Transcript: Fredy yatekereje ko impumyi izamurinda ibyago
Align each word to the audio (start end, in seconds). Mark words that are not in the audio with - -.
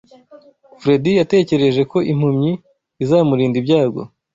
Fredy 0.79 1.11
yatekereje 1.21 1.81
ko 1.91 1.97
impumyi 2.11 2.51
izamurinda 3.03 3.55
ibyago 3.61 4.01